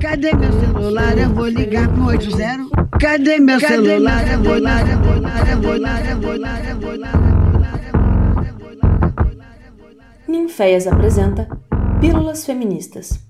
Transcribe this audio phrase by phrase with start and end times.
[0.00, 1.18] Cadê meu celular?
[1.18, 2.70] Eu vou ligar pro 80.
[2.98, 4.26] Cadê meu celular?
[4.32, 7.20] Eu vou ligar, eu vou ligar, eu vou ligar, eu vou ligar, eu vou ligar.
[10.26, 11.46] Ninféias apresenta
[12.00, 13.22] Pílulas Feministas.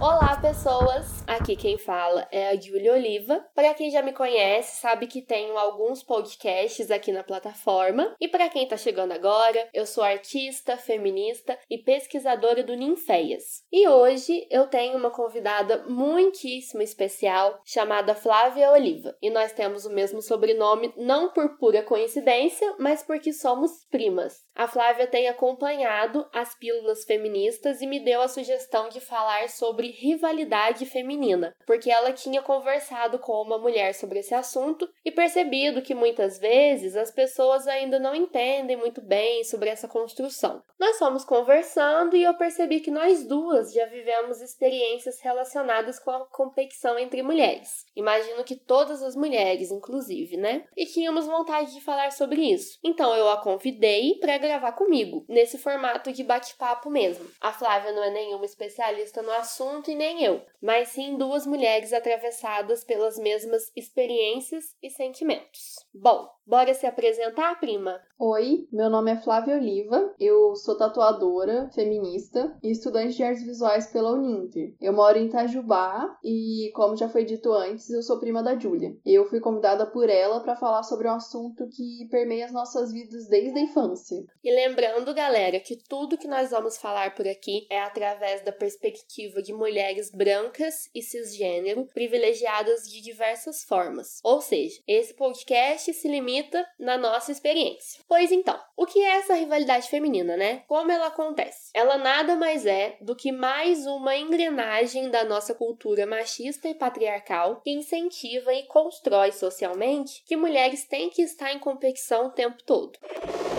[0.00, 1.17] Olá, pessoas!
[1.40, 3.46] Aqui quem fala é a Julia Oliva.
[3.54, 8.12] Para quem já me conhece, sabe que tenho alguns podcasts aqui na plataforma.
[8.20, 13.62] E para quem está chegando agora, eu sou artista, feminista e pesquisadora do Ninféias.
[13.70, 19.16] E hoje eu tenho uma convidada muitíssimo especial chamada Flávia Oliva.
[19.22, 24.44] E nós temos o mesmo sobrenome não por pura coincidência, mas porque somos primas.
[24.56, 29.92] A Flávia tem acompanhado as pílulas feministas e me deu a sugestão de falar sobre
[29.92, 35.82] rivalidade feminina feminina, porque ela tinha conversado com uma mulher sobre esse assunto e percebido
[35.82, 40.62] que muitas vezes as pessoas ainda não entendem muito bem sobre essa construção.
[40.78, 46.26] Nós fomos conversando e eu percebi que nós duas já vivemos experiências relacionadas com a
[46.26, 47.84] competição entre mulheres.
[47.96, 50.64] Imagino que todas as mulheres, inclusive, né?
[50.76, 52.78] E tínhamos vontade de falar sobre isso.
[52.82, 57.28] Então eu a convidei para gravar comigo, nesse formato de bate-papo mesmo.
[57.40, 61.92] A Flávia não é nenhuma especialista no assunto e nem eu, mas sim duas mulheres
[61.92, 65.74] atravessadas pelas mesmas experiências e sentimentos.
[65.92, 68.00] Bom, bora se apresentar, prima?
[68.20, 73.92] Oi, meu nome é Flávia Oliva, eu sou tatuadora, feminista e estudante de artes visuais
[73.92, 74.74] pela Uninter.
[74.80, 78.96] Eu moro em Itajubá e, como já foi dito antes, eu sou prima da Júlia.
[79.04, 83.28] Eu fui convidada por ela para falar sobre um assunto que permeia as nossas vidas
[83.28, 84.16] desde a infância.
[84.42, 89.42] E lembrando, galera, que tudo que nós vamos falar por aqui é através da perspectiva
[89.42, 94.20] de mulheres brancas e cisgênero privilegiadas de diversas formas.
[94.22, 98.00] Ou seja, esse podcast se limita na nossa experiência.
[98.08, 100.62] Pois então, o que é essa rivalidade feminina, né?
[100.68, 101.70] Como ela acontece?
[101.74, 107.60] Ela nada mais é do que mais uma engrenagem da nossa cultura machista e patriarcal
[107.62, 112.98] que incentiva e constrói socialmente que mulheres têm que estar em competição o tempo todo.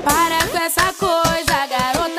[0.04, 2.19] Para com essa coisa, garota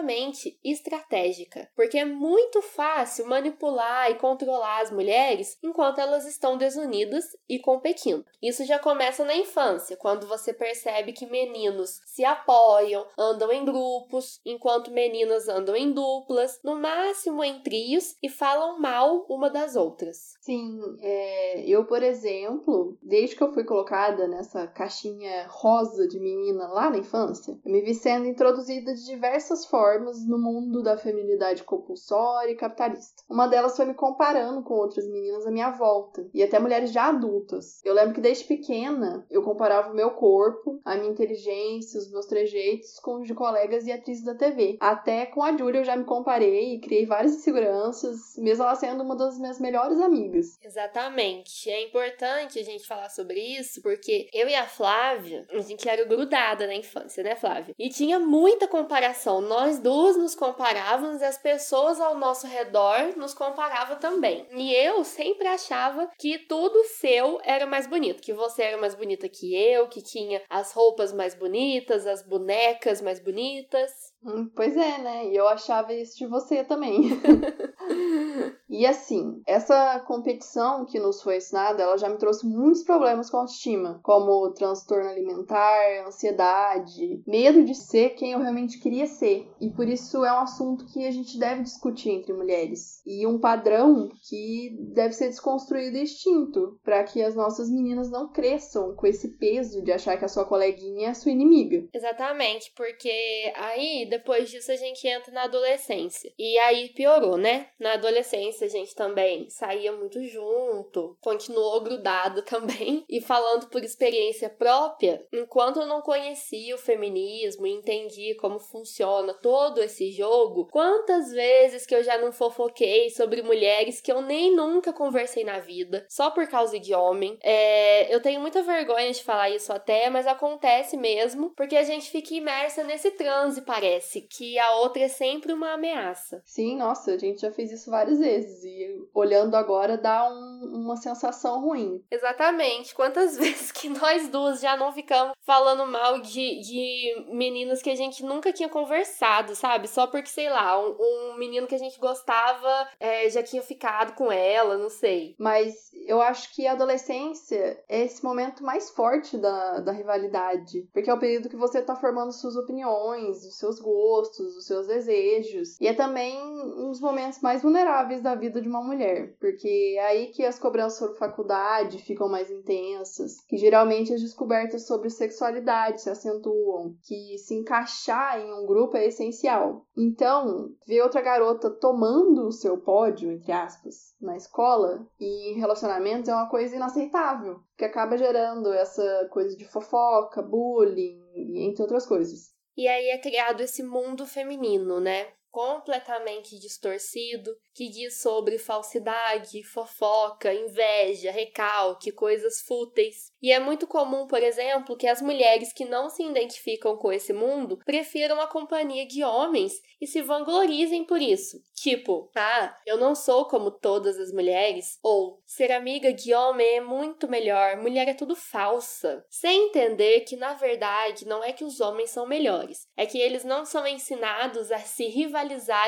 [0.00, 7.24] extremamente estratégica, porque é muito fácil manipular e controlar as mulheres enquanto elas estão desunidas
[7.48, 8.24] e competindo.
[8.42, 14.40] Isso já começa na infância, quando você percebe que meninos se apoiam, andam em grupos,
[14.44, 20.34] enquanto meninas andam em duplas, no máximo em trios e falam mal uma das outras.
[20.40, 26.68] Sim, é, eu, por exemplo, desde que eu fui colocada nessa caixinha rosa de menina
[26.68, 31.64] lá na infância, eu me vi sendo introduzida de diversas formas no mundo da feminilidade
[31.64, 33.22] compulsória e capitalista.
[33.28, 37.08] Uma delas foi me comparando com outras meninas à minha volta, e até mulheres já
[37.08, 37.80] adultas.
[37.84, 42.26] Eu lembro que desde pequena eu comparava o meu corpo, a minha inteligência, os meus
[42.26, 44.76] trejeitos com os de colegas e atrizes da TV.
[44.80, 49.02] Até com a Julia eu já me comparei e criei várias inseguranças, mesmo ela sendo
[49.02, 50.58] uma das minhas melhores amigas.
[50.62, 51.70] Exatamente.
[51.70, 56.04] É importante a gente falar sobre isso, porque eu e a Flávia, a gente era
[56.04, 57.74] grudada na infância, né, Flávia?
[57.78, 59.40] E tinha muita comparação.
[59.40, 64.46] Nós duas nos comparávamos e as pessoas ao nosso redor nos comparavam também.
[64.52, 69.28] E eu sempre achava que tudo seu era mais bonito, que você era mais bonita
[69.28, 74.09] que eu, que tinha as roupas mais bonitas, as bonecas mais bonitas.
[74.22, 75.28] Hum, pois é, né?
[75.28, 77.08] E eu achava isso de você também.
[78.68, 83.38] e assim, essa competição que nos foi ensinada, ela já me trouxe muitos problemas com
[83.38, 89.48] a autoestima, como transtorno alimentar, ansiedade, medo de ser quem eu realmente queria ser.
[89.58, 93.00] E por isso é um assunto que a gente deve discutir entre mulheres.
[93.06, 98.30] E um padrão que deve ser desconstruído e extinto, para que as nossas meninas não
[98.30, 101.88] cresçam com esse peso de achar que a sua coleguinha é a sua inimiga.
[101.94, 103.10] Exatamente, porque
[103.56, 106.32] aí depois disso a gente entra na adolescência.
[106.36, 107.68] E aí piorou, né?
[107.78, 113.04] Na adolescência a gente também saía muito junto, continuou grudado também.
[113.08, 119.32] E falando por experiência própria, enquanto eu não conhecia o feminismo e entendi como funciona
[119.32, 124.54] todo esse jogo, quantas vezes que eu já não fofoquei sobre mulheres que eu nem
[124.54, 127.38] nunca conversei na vida, só por causa de homem.
[127.42, 132.10] É, eu tenho muita vergonha de falar isso até, mas acontece mesmo, porque a gente
[132.10, 136.42] fica imersa nesse transe, parece parece que a outra é sempre uma ameaça.
[136.44, 138.64] Sim, nossa, a gente já fez isso várias vezes.
[138.64, 142.02] E olhando agora dá um uma sensação ruim.
[142.10, 142.94] Exatamente.
[142.94, 147.96] Quantas vezes que nós duas já não ficamos falando mal de, de meninas que a
[147.96, 149.88] gente nunca tinha conversado, sabe?
[149.88, 154.14] Só porque, sei lá, um, um menino que a gente gostava é, já tinha ficado
[154.14, 155.34] com ela, não sei.
[155.38, 155.74] Mas
[156.06, 160.88] eu acho que a adolescência é esse momento mais forte da, da rivalidade.
[160.92, 164.86] Porque é o período que você tá formando suas opiniões, os seus gostos, os seus
[164.86, 165.80] desejos.
[165.80, 169.34] E é também um dos momentos mais vulneráveis da vida de uma mulher.
[169.40, 173.40] Porque é aí que as cobranças sobre faculdade ficam mais intensas.
[173.48, 176.94] Que geralmente as descobertas sobre sexualidade se acentuam.
[177.02, 179.86] Que se encaixar em um grupo é essencial.
[179.96, 186.34] Então, ver outra garota tomando o seu pódio, entre aspas, na escola e relacionamentos é
[186.34, 191.20] uma coisa inaceitável, que acaba gerando essa coisa de fofoca, bullying,
[191.66, 192.50] entre outras coisas.
[192.76, 195.28] E aí é criado esse mundo feminino, né?
[195.50, 203.32] Completamente distorcido que diz sobre falsidade, fofoca, inveja, recalque, coisas fúteis.
[203.42, 207.32] E é muito comum, por exemplo, que as mulheres que não se identificam com esse
[207.32, 211.58] mundo prefiram a companhia de homens e se vanglorizem por isso.
[211.74, 216.80] Tipo, ah, eu não sou como todas as mulheres, ou ser amiga de homem é
[216.80, 219.24] muito melhor, mulher é tudo falsa.
[219.30, 223.44] Sem entender que na verdade não é que os homens são melhores, é que eles
[223.44, 225.39] não são ensinados a se rivalizar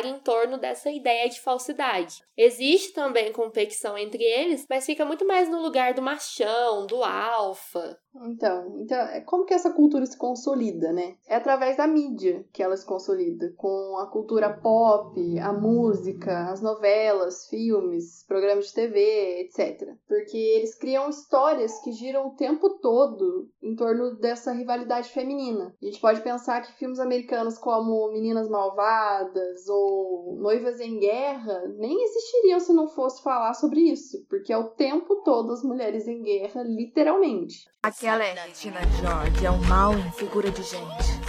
[0.04, 2.22] em torno dessa ideia de falsidade.
[2.37, 7.99] Existe também competição entre eles, mas fica muito mais no lugar do machão, do alfa.
[8.14, 11.17] Então, então, é como que essa cultura se consolida, né?
[11.26, 16.61] É através da mídia que ela se consolida, com a cultura pop, a música, as
[16.61, 19.94] novelas, filmes, programas de TV, etc.
[20.06, 25.75] Porque eles criam histórias que giram o tempo todo em torno dessa rivalidade feminina.
[25.81, 32.05] A gente pode pensar que filmes americanos como Meninas Malvadas ou Noivas em Guerra nem
[32.05, 36.23] existiriam se não fosse falar sobre isso, porque é o tempo todo as mulheres em
[36.23, 37.73] guerra, literalmente.
[38.02, 41.20] Aquela é Regina George, é um mal em figura de gente.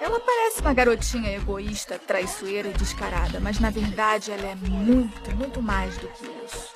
[0.00, 5.60] Ela parece uma garotinha egoísta, traiçoeira e descarada, mas na verdade ela é muito, muito
[5.60, 6.73] mais do que isso.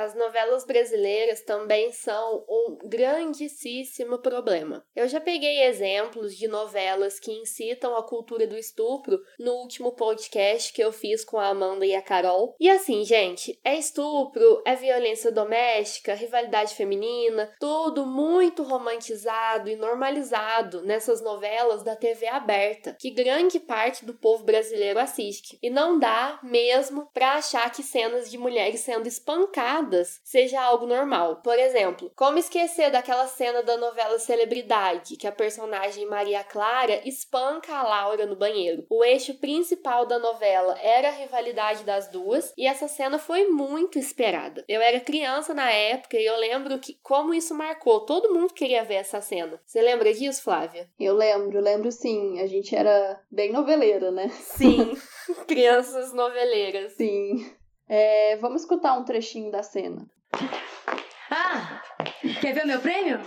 [0.00, 4.82] As novelas brasileiras também são um grandíssimo problema.
[4.96, 10.72] Eu já peguei exemplos de novelas que incitam a cultura do estupro no último podcast
[10.72, 12.56] que eu fiz com a Amanda e a Carol.
[12.58, 20.80] E assim, gente, é estupro, é violência doméstica, rivalidade feminina, tudo muito romantizado e normalizado
[20.80, 25.58] nessas novelas da TV aberta, que grande parte do povo brasileiro assiste.
[25.62, 29.89] E não dá mesmo para achar que cenas de mulheres sendo espancadas
[30.24, 31.36] seja algo normal.
[31.42, 37.74] Por exemplo, como esquecer daquela cena da novela Celebridade, que a personagem Maria Clara espanca
[37.74, 38.86] a Laura no banheiro.
[38.88, 43.98] O eixo principal da novela era a rivalidade das duas e essa cena foi muito
[43.98, 44.64] esperada.
[44.68, 48.84] Eu era criança na época e eu lembro que como isso marcou, todo mundo queria
[48.84, 49.60] ver essa cena.
[49.64, 50.88] Você lembra disso, Flávia?
[50.98, 52.40] Eu lembro, lembro sim.
[52.40, 54.28] A gente era bem noveleira, né?
[54.28, 54.96] Sim,
[55.46, 56.92] crianças noveleiras.
[56.92, 57.59] Sim.
[57.92, 60.06] É, vamos escutar um trechinho da cena.
[61.28, 61.82] Ah,
[62.40, 63.20] quer ver o meu prêmio?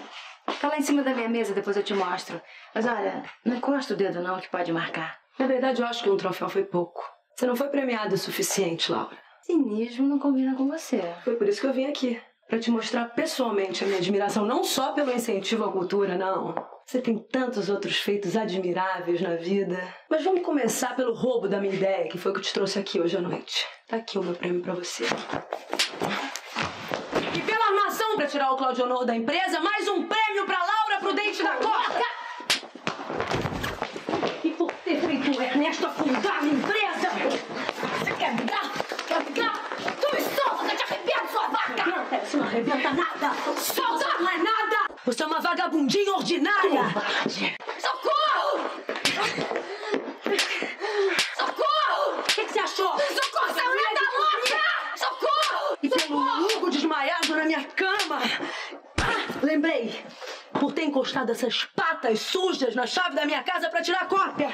[0.62, 2.42] Tá lá em cima da minha mesa, depois eu te mostro.
[2.74, 5.20] Mas olha, não encosta o dedo não que pode marcar.
[5.38, 7.04] Na verdade, eu acho que um troféu foi pouco.
[7.36, 9.18] Você não foi premiada o suficiente, Laura.
[9.42, 11.02] Cinismo não combina com você.
[11.26, 12.22] Foi por isso que eu vim aqui.
[12.48, 16.56] Pra te mostrar pessoalmente a minha admiração, não só pelo incentivo à cultura, não.
[16.86, 19.82] Você tem tantos outros feitos admiráveis na vida.
[20.10, 23.00] Mas vamos começar pelo roubo da minha ideia, que foi o que te trouxe aqui
[23.00, 23.66] hoje à noite.
[23.88, 25.06] Tá aqui o meu prêmio pra você.
[27.36, 31.00] E pela armação pra tirar o Claudio Honor da empresa, mais um prêmio pra Laura
[31.00, 32.04] Prudente da Costa!
[34.44, 37.10] E por ter feito o Ernesto afundar a empresa!
[38.00, 38.72] Você quer brigar?
[39.08, 39.70] Quer brigar?
[40.00, 41.86] Tu me solta, eu te arrebento, sua vaca!
[41.86, 43.34] Não, não arrebenta nada!
[43.58, 44.04] Solta!
[45.64, 46.84] Vagabundinha ordinária!
[47.80, 48.70] Socorro!
[51.38, 52.20] Socorro!
[52.20, 53.00] O que, que você achou?
[53.00, 54.62] Socorro, essa mulher tá louca!
[54.98, 55.78] Socorro!
[55.82, 58.20] E pelo Hugo desmaiado na minha cama!
[59.00, 60.04] Ah, lembrei!
[60.60, 64.50] Por ter encostado essas patas sujas na chave da minha casa pra tirar a cópia!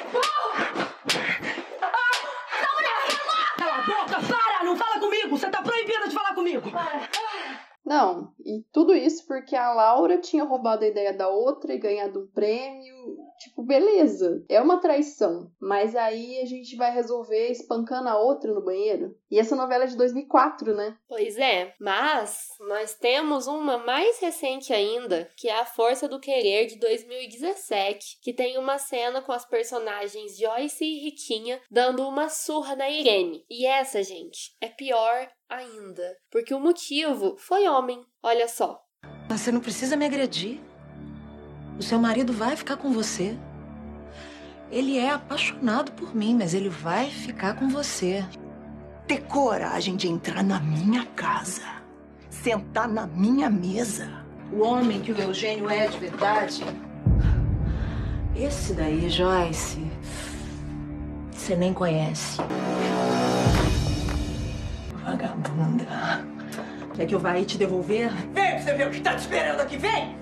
[3.57, 4.63] Cala a boca, para!
[4.63, 5.37] Não fala comigo!
[5.37, 6.71] Você tá proibida de falar comigo!
[7.89, 12.21] Não, e tudo isso porque a Laura tinha roubado a ideia da outra e ganhado
[12.21, 13.17] um prêmio.
[13.39, 15.51] tipo, beleza, é uma traição.
[15.59, 19.15] Mas aí a gente vai resolver espancando a outra no banheiro.
[19.31, 20.97] E essa novela é de 2004, né?
[21.07, 26.67] Pois é, mas nós temos uma mais recente ainda, que é A Força do Querer
[26.67, 32.75] de 2017, que tem uma cena com as personagens Joyce e Ritinha dando uma surra
[32.75, 33.45] na Irene.
[33.49, 38.05] E essa, gente, é pior ainda, porque o motivo foi homem.
[38.21, 38.81] Olha só.
[39.29, 40.59] Você não precisa me agredir.
[41.77, 43.37] O seu marido vai ficar com você.
[44.71, 48.25] Ele é apaixonado por mim, mas ele vai ficar com você.
[49.07, 51.63] Ter coragem de entrar na minha casa,
[52.29, 54.09] sentar na minha mesa.
[54.51, 56.63] O homem que o Eugênio é de verdade.
[58.35, 59.85] Esse daí, Joyce.
[61.31, 62.39] Você nem conhece.
[65.03, 66.38] Vagabunda.
[66.99, 68.11] Quer que eu vá aí te devolver?
[68.33, 70.17] Vem pra você ver o que tá te esperando aqui, vem!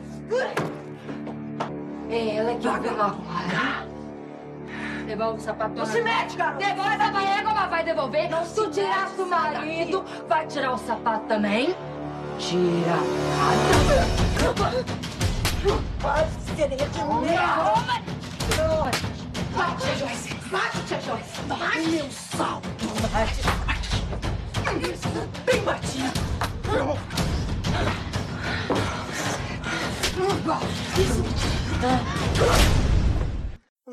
[2.07, 3.87] É ela que Vagabunda.
[5.07, 5.73] devolve o sapato.
[5.73, 6.63] Não se mete, garoto!
[6.63, 8.29] Devolve essa barriga, mas vai devolver.
[8.29, 11.75] Não se tu mete, tiraste o marido, vai tirar o sapato também?
[12.37, 12.97] Tira.
[15.99, 17.73] Vai, sereia de merda!
[19.55, 20.35] Vai, tia Joyce.
[20.51, 21.41] Vai, tia Joyce.
[21.47, 22.69] Vai, meu salto!
[24.79, 25.07] Isso,
[25.43, 26.46] bem batido!
[26.69, 26.97] 哎呦
[30.45, 30.57] 哥
[30.97, 32.86] 你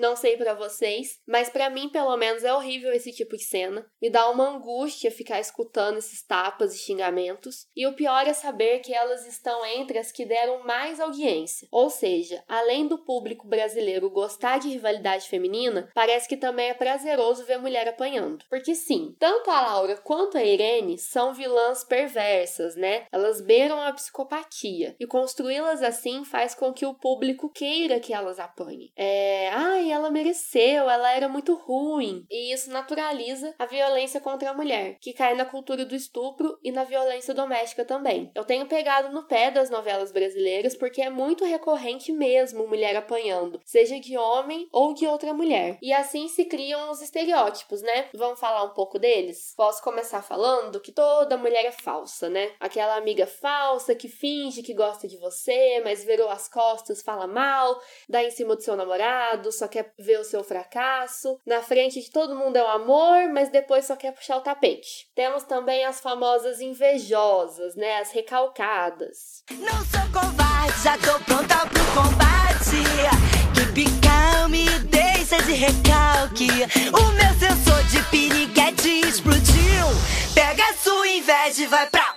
[0.04, 3.86] Não sei pra vocês, mas pra mim, pelo menos, é horrível esse tipo de cena.
[4.02, 7.66] Me dá uma angústia ficar escutando esses tapas e xingamentos.
[7.74, 11.66] E o pior é saber que elas estão entre as que deram mais audiência.
[11.72, 17.46] Ou seja, além do público brasileiro gostar de rivalidade feminina, parece que também é prazeroso
[17.46, 18.44] ver mulher apanhando.
[18.50, 23.06] Porque sim, tanto a Laura quanto a Irene são vilãs perversas, né?
[23.10, 24.94] Elas beiram a psicopatia.
[25.00, 28.92] E construí-las assim faz com que o público queira que elas apanhem.
[28.94, 29.48] É.
[29.48, 32.26] Ai, ela mereceu, ela era muito ruim.
[32.30, 36.70] E isso naturaliza a violência contra a mulher, que cai na cultura do estupro e
[36.70, 38.30] na violência doméstica também.
[38.34, 43.60] Eu tenho pegado no pé das novelas brasileiras porque é muito recorrente mesmo mulher apanhando,
[43.64, 45.78] seja de homem ou de outra mulher.
[45.80, 48.08] E assim se criam os estereótipos, né?
[48.14, 49.54] Vamos falar um pouco deles?
[49.56, 52.52] Posso começar falando que toda mulher é falsa, né?
[52.58, 57.80] Aquela amiga falsa que finge que gosta de você, mas virou as costas, fala mal,
[58.08, 61.38] dá em cima do seu namorado, só quer ver o seu fracasso.
[61.46, 65.08] Na frente de todo mundo é um amor, mas depois só quer puxar o tapete.
[65.14, 67.98] Temos também as famosas invejosas, né?
[67.98, 69.42] As recalcadas.
[69.50, 73.34] Não sou covarde, já tô pronta pro combate.
[73.74, 76.48] Keep calm, me deixa de recalque.
[76.92, 79.86] O meu sensor de piriguete explodiu.
[80.34, 82.13] Pega a sua inveja e vai pra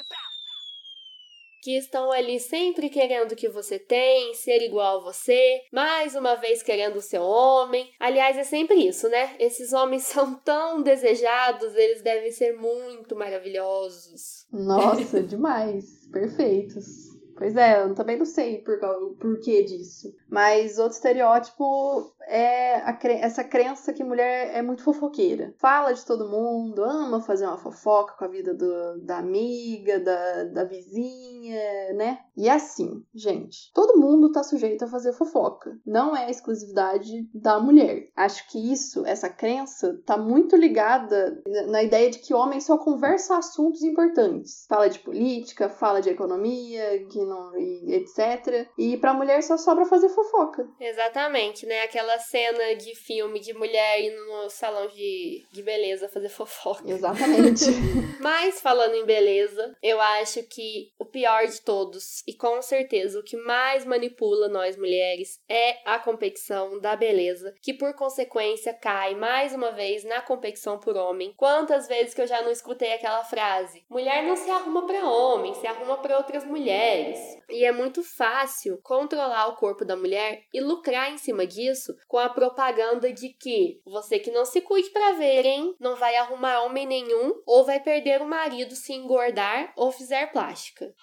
[1.61, 6.35] que estão ali sempre querendo o que você tem, ser igual a você, mais uma
[6.35, 7.89] vez querendo o seu homem.
[7.99, 9.35] Aliás, é sempre isso, né?
[9.39, 14.45] Esses homens são tão desejados, eles devem ser muito maravilhosos.
[14.51, 16.07] Nossa, demais.
[16.11, 17.06] Perfeitos.
[17.37, 20.13] Pois é, eu também não sei por, o porquê disso.
[20.29, 25.53] Mas outro estereótipo é a essa crença que mulher é muito fofoqueira.
[25.59, 30.43] Fala de todo mundo, ama fazer uma fofoca com a vida do- da amiga, da,
[30.45, 32.19] da vizinha, né?
[32.35, 35.77] E é assim, gente, todo mundo tá sujeito a fazer fofoca.
[35.85, 38.09] Não é exclusividade da mulher.
[38.15, 42.77] Acho que isso, essa crença, tá muito ligada na- na ideia de que homem só
[42.77, 44.65] conversa assuntos importantes.
[44.67, 47.25] Fala de política, fala de economia, que
[47.57, 48.67] e etc.
[48.77, 50.67] E pra mulher só sobra fazer fofoca.
[50.79, 51.81] Exatamente, né?
[51.81, 56.89] Aquela cena de filme de mulher indo no salão de, de beleza fazer fofoca.
[56.89, 57.65] Exatamente.
[58.21, 63.23] Mas falando em beleza, eu acho que o pior de todos, e com certeza o
[63.23, 69.53] que mais manipula nós mulheres, é a competição da beleza, que por consequência cai mais
[69.53, 71.33] uma vez na competição por homem.
[71.35, 75.53] Quantas vezes que eu já não escutei aquela frase: mulher não se arruma para homem,
[75.53, 77.16] se arruma para outras mulheres.
[77.49, 82.17] E é muito fácil controlar o corpo da mulher e lucrar em cima disso com
[82.17, 85.75] a propaganda de que você que não se cuide pra ver, hein?
[85.79, 90.93] Não vai arrumar homem nenhum ou vai perder o marido se engordar ou fizer plástica.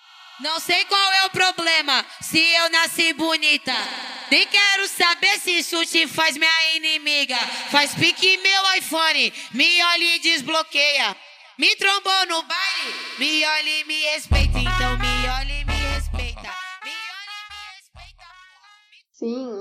[0.41, 3.73] Não sei qual é o problema, se eu nasci bonita.
[4.31, 7.37] Nem quero saber se isso te faz minha inimiga.
[7.71, 11.17] Faz pique meu iPhone, me olha e desbloqueia.
[11.57, 14.59] Me trombou no baile, me olha e me respeita.
[14.59, 14.94] Então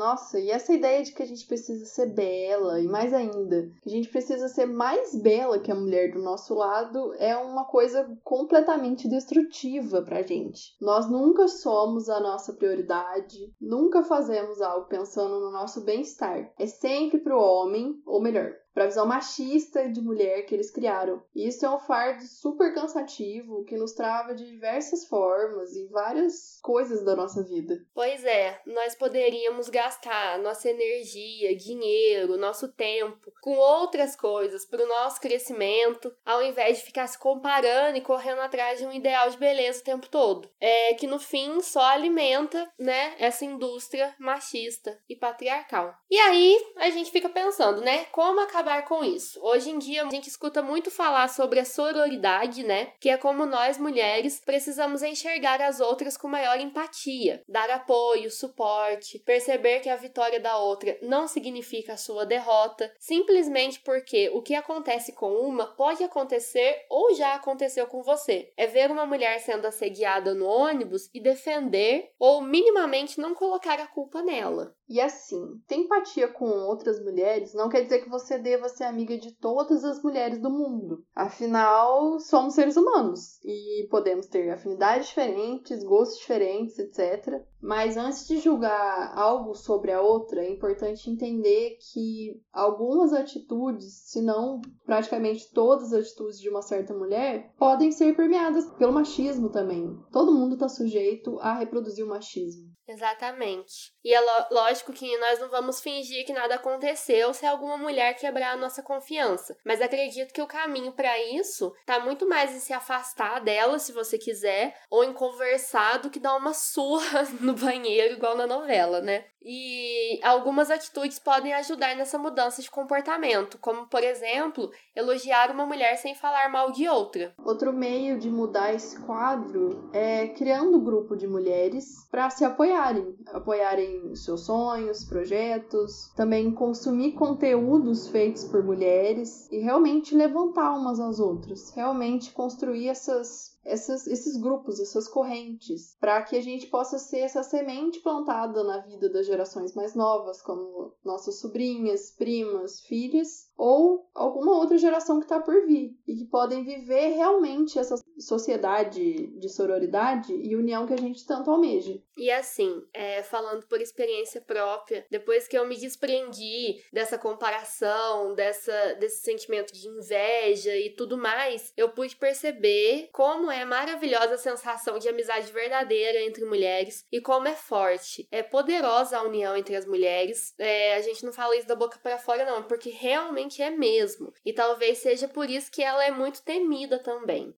[0.04, 3.90] nossa, e essa ideia de que a gente precisa ser bela, e mais ainda, que
[3.90, 8.06] a gente precisa ser mais bela que a mulher do nosso lado, é uma coisa
[8.22, 10.76] completamente destrutiva pra gente.
[10.82, 16.52] Nós nunca somos a nossa prioridade, nunca fazemos algo pensando no nosso bem-estar.
[16.60, 21.24] É sempre pro homem, ou melhor, para a visão machista de mulher que eles criaram.
[21.36, 26.60] E isso é um fardo super cansativo que nos trava de diversas formas e várias
[26.62, 27.86] coisas da nossa vida.
[27.94, 34.88] Pois é, nós poderíamos gastar nossa energia, dinheiro, nosso tempo com outras coisas para o
[34.88, 39.38] nosso crescimento, ao invés de ficar se comparando e correndo atrás de um ideal de
[39.38, 40.50] beleza o tempo todo.
[40.60, 45.94] É que no fim só alimenta, né, essa indústria machista e patriarcal.
[46.10, 49.40] E aí a gente fica pensando, né, como acabar acabar com isso.
[49.44, 52.94] Hoje em dia, a gente escuta muito falar sobre a sororidade, né?
[53.00, 59.20] Que é como nós mulheres precisamos enxergar as outras com maior empatia, dar apoio, suporte,
[59.20, 64.56] perceber que a vitória da outra não significa a sua derrota, simplesmente porque o que
[64.56, 68.54] acontece com uma pode acontecer ou já aconteceu com você.
[68.56, 73.88] É ver uma mulher sendo assediada no ônibus e defender ou minimamente não colocar a
[73.88, 74.74] culpa nela.
[74.88, 79.18] E assim, ter empatia com outras mulheres não quer dizer que você deva ser amiga
[79.18, 81.06] de todas as mulheres do mundo.
[81.16, 87.42] Afinal, somos seres humanos e podemos ter afinidades diferentes, gostos diferentes, etc.
[87.64, 94.22] Mas antes de julgar algo sobre a outra, é importante entender que algumas atitudes, se
[94.22, 99.98] não praticamente todas as atitudes de uma certa mulher, podem ser permeadas pelo machismo também.
[100.12, 102.74] Todo mundo está sujeito a reproduzir o machismo.
[102.88, 103.94] Exatamente.
[104.04, 104.20] E é
[104.52, 108.84] lógico que nós não vamos fingir que nada aconteceu se alguma mulher quebrar a nossa
[108.84, 109.56] confiança.
[109.66, 113.94] Mas acredito que o caminho para isso tá muito mais em se afastar dela, se
[113.94, 119.02] você quiser, ou em conversar do que dar uma surra no banheiro, igual na novela,
[119.02, 119.26] né?
[119.46, 125.98] E algumas atitudes podem ajudar nessa mudança de comportamento, como, por exemplo, elogiar uma mulher
[125.98, 127.34] sem falar mal de outra.
[127.44, 133.18] Outro meio de mudar esse quadro é criando um grupo de mulheres para se apoiarem,
[133.34, 141.20] apoiarem seus sonhos, projetos, também consumir conteúdos feitos por mulheres e realmente levantar umas às
[141.20, 147.20] outras, realmente construir essas essas, esses grupos, essas correntes, para que a gente possa ser
[147.20, 154.10] essa semente plantada na vida das gerações mais novas, como nossas sobrinhas, primas, filhas, ou
[154.14, 159.50] alguma outra geração que está por vir e que podem viver realmente essa sociedade de
[159.50, 162.00] sororidade e união que a gente tanto almeja.
[162.16, 168.94] E assim, é, falando por experiência própria, depois que eu me desprendi dessa comparação, dessa,
[168.96, 175.00] desse sentimento de inveja e tudo mais, eu pude perceber como é maravilhosa a sensação
[175.00, 179.86] de amizade verdadeira entre mulheres e como é forte, é poderosa a união entre as
[179.86, 180.54] mulheres.
[180.58, 184.34] É, a gente não fala isso da boca para fora, não, porque realmente é mesmo.
[184.46, 187.54] E talvez seja por isso que ela é muito temida também.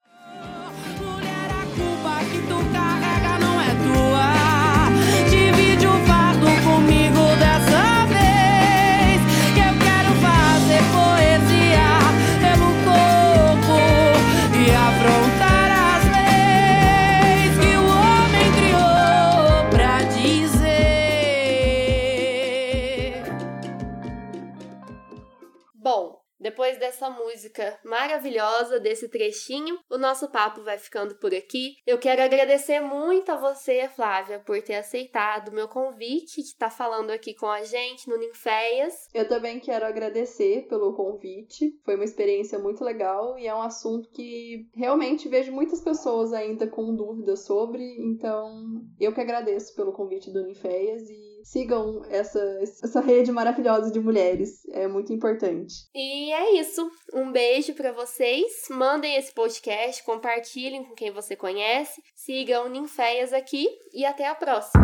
[27.05, 31.75] Dessa música maravilhosa, desse trechinho, o nosso papo vai ficando por aqui.
[31.85, 36.71] Eu quero agradecer muito a você, Flávia, por ter aceitado o meu convite, de estar
[36.71, 39.07] falando aqui com a gente no Ninféias.
[39.13, 41.79] Eu também quero agradecer pelo convite.
[41.85, 46.65] Foi uma experiência muito legal e é um assunto que realmente vejo muitas pessoas ainda
[46.65, 52.39] com dúvidas sobre, então eu que agradeço pelo convite do Ninféias e sigam essa,
[52.83, 54.65] essa rede maravilhosa de mulheres.
[54.71, 55.75] É muito importante.
[55.93, 56.89] E é isso.
[57.13, 58.65] Um beijo para vocês.
[58.69, 62.01] Mandem esse podcast, compartilhem com quem você conhece.
[62.15, 64.83] Sigam Ninféias aqui e até a próxima.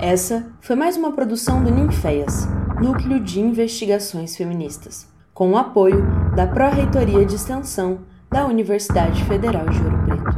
[0.00, 2.46] Essa foi mais uma produção do Ninféias,
[2.82, 6.02] Núcleo de Investigações Feministas, com o apoio
[6.34, 10.29] da Pró-Reitoria de Extensão da Universidade Federal de Ouro Preto.